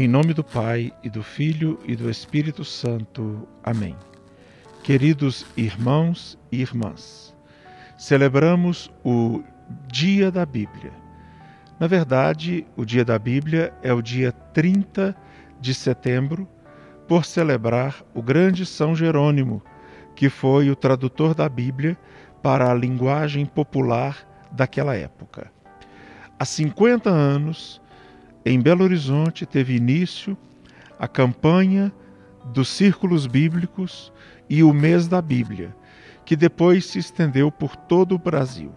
Em 0.00 0.06
nome 0.06 0.32
do 0.32 0.44
Pai 0.44 0.92
e 1.02 1.10
do 1.10 1.24
Filho 1.24 1.76
e 1.84 1.96
do 1.96 2.08
Espírito 2.08 2.64
Santo. 2.64 3.48
Amém. 3.64 3.96
Queridos 4.84 5.44
irmãos 5.56 6.38
e 6.52 6.60
irmãs, 6.60 7.34
celebramos 7.98 8.92
o 9.04 9.42
Dia 9.88 10.30
da 10.30 10.46
Bíblia. 10.46 10.92
Na 11.80 11.88
verdade, 11.88 12.64
o 12.76 12.84
Dia 12.84 13.04
da 13.04 13.18
Bíblia 13.18 13.74
é 13.82 13.92
o 13.92 14.00
dia 14.00 14.30
30 14.30 15.16
de 15.60 15.74
setembro, 15.74 16.48
por 17.08 17.24
celebrar 17.24 18.04
o 18.14 18.22
grande 18.22 18.64
São 18.64 18.94
Jerônimo, 18.94 19.60
que 20.14 20.28
foi 20.28 20.70
o 20.70 20.76
tradutor 20.76 21.34
da 21.34 21.48
Bíblia 21.48 21.98
para 22.40 22.70
a 22.70 22.74
linguagem 22.74 23.44
popular 23.44 24.16
daquela 24.52 24.94
época. 24.94 25.50
Há 26.38 26.44
50 26.44 27.10
anos, 27.10 27.82
em 28.48 28.58
Belo 28.58 28.82
Horizonte 28.82 29.44
teve 29.44 29.76
início 29.76 30.36
a 30.98 31.06
campanha 31.06 31.92
dos 32.46 32.70
círculos 32.70 33.26
bíblicos 33.26 34.10
e 34.48 34.62
o 34.62 34.72
mês 34.72 35.06
da 35.06 35.20
Bíblia, 35.20 35.76
que 36.24 36.34
depois 36.34 36.86
se 36.86 36.98
estendeu 36.98 37.52
por 37.52 37.76
todo 37.76 38.14
o 38.14 38.18
Brasil. 38.18 38.72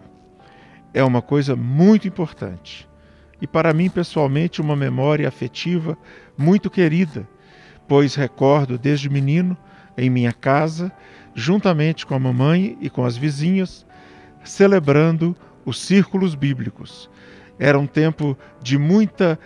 É 0.92 1.02
uma 1.02 1.22
coisa 1.22 1.56
muito 1.56 2.06
importante 2.06 2.86
e, 3.40 3.46
para 3.46 3.72
mim 3.72 3.88
pessoalmente, 3.88 4.60
uma 4.60 4.76
memória 4.76 5.26
afetiva 5.26 5.96
muito 6.36 6.68
querida, 6.68 7.26
pois 7.88 8.14
recordo 8.14 8.76
desde 8.76 9.08
menino, 9.08 9.56
em 9.96 10.10
minha 10.10 10.34
casa, 10.34 10.92
juntamente 11.34 12.04
com 12.04 12.14
a 12.14 12.18
mamãe 12.18 12.76
e 12.78 12.90
com 12.90 13.06
as 13.06 13.16
vizinhas, 13.16 13.86
celebrando 14.44 15.34
os 15.64 15.80
círculos 15.80 16.34
bíblicos. 16.34 17.08
Era 17.58 17.78
um 17.78 17.86
tempo 17.86 18.36
de 18.62 18.76
muita 18.76 19.38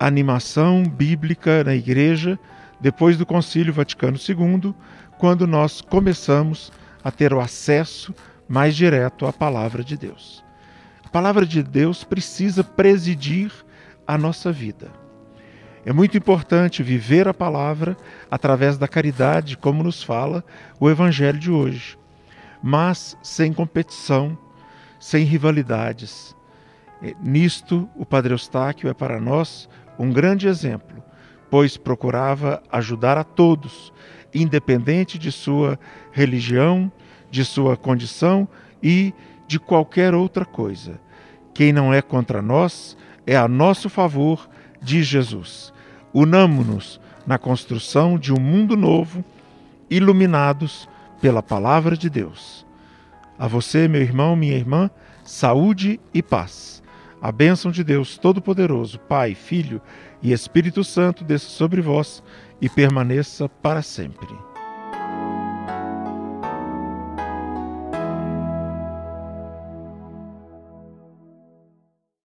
animação 0.00 0.82
bíblica 0.82 1.62
na 1.62 1.74
igreja 1.74 2.38
depois 2.80 3.18
do 3.18 3.26
Concílio 3.26 3.72
Vaticano 3.72 4.16
II, 4.16 4.74
quando 5.18 5.46
nós 5.46 5.82
começamos 5.82 6.72
a 7.04 7.10
ter 7.10 7.34
o 7.34 7.40
acesso 7.40 8.14
mais 8.48 8.74
direto 8.74 9.26
à 9.26 9.32
palavra 9.32 9.84
de 9.84 9.96
Deus. 9.96 10.42
A 11.04 11.08
palavra 11.10 11.44
de 11.44 11.62
Deus 11.62 12.02
precisa 12.02 12.64
presidir 12.64 13.52
a 14.06 14.16
nossa 14.16 14.50
vida. 14.50 14.90
É 15.84 15.92
muito 15.92 16.16
importante 16.16 16.82
viver 16.82 17.28
a 17.28 17.34
palavra 17.34 17.96
através 18.30 18.78
da 18.78 18.88
caridade, 18.88 19.56
como 19.56 19.82
nos 19.82 20.02
fala 20.02 20.44
o 20.78 20.88
Evangelho 20.88 21.38
de 21.38 21.50
hoje, 21.50 21.98
mas 22.62 23.16
sem 23.22 23.52
competição, 23.52 24.36
sem 24.98 25.24
rivalidades. 25.24 26.34
Nisto, 27.22 27.88
o 27.96 28.04
Padre 28.04 28.34
Eustáquio 28.34 28.90
é 28.90 28.94
para 28.94 29.18
nós 29.18 29.68
um 30.00 30.10
grande 30.10 30.48
exemplo, 30.48 31.02
pois 31.50 31.76
procurava 31.76 32.62
ajudar 32.72 33.18
a 33.18 33.24
todos, 33.24 33.92
independente 34.34 35.18
de 35.18 35.30
sua 35.30 35.78
religião, 36.10 36.90
de 37.30 37.44
sua 37.44 37.76
condição 37.76 38.48
e 38.82 39.12
de 39.46 39.60
qualquer 39.60 40.14
outra 40.14 40.46
coisa. 40.46 40.98
Quem 41.52 41.70
não 41.70 41.92
é 41.92 42.00
contra 42.00 42.40
nós 42.40 42.96
é 43.26 43.36
a 43.36 43.46
nosso 43.46 43.90
favor, 43.90 44.48
diz 44.80 45.06
Jesus. 45.06 45.70
Unamo-nos 46.14 46.98
na 47.26 47.36
construção 47.36 48.18
de 48.18 48.32
um 48.32 48.40
mundo 48.40 48.78
novo, 48.78 49.22
iluminados 49.90 50.88
pela 51.20 51.42
palavra 51.42 51.94
de 51.94 52.08
Deus. 52.08 52.64
A 53.38 53.46
você, 53.46 53.86
meu 53.86 54.00
irmão, 54.00 54.34
minha 54.34 54.56
irmã, 54.56 54.90
saúde 55.22 56.00
e 56.14 56.22
paz. 56.22 56.69
A 57.22 57.30
bênção 57.30 57.70
de 57.70 57.84
Deus 57.84 58.16
Todo-Poderoso, 58.16 58.98
Pai, 59.00 59.34
Filho 59.34 59.80
e 60.22 60.32
Espírito 60.32 60.82
Santo 60.82 61.22
desça 61.22 61.48
sobre 61.48 61.82
vós 61.82 62.22
e 62.60 62.68
permaneça 62.68 63.48
para 63.48 63.82
sempre. 63.82 64.49